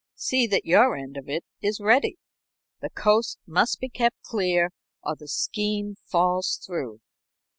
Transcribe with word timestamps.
"See 0.15 0.47
that 0.47 0.65
your 0.65 0.95
end 0.95 1.15
of 1.15 1.29
it 1.29 1.45
is 1.61 1.79
ready. 1.79 2.17
The 2.81 2.89
coast 2.89 3.37
must 3.45 3.79
be 3.79 3.87
kept 3.87 4.19
clear 4.23 4.71
or 5.03 5.15
the 5.15 5.27
scheme 5.27 5.93
falls 6.07 6.59
through." 6.65 7.01